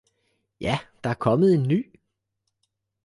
Ja 0.61 0.79
der 1.03 1.09
er 1.09 1.13
kommet 1.13 1.53
en 1.53 1.67
ny! 1.67 1.93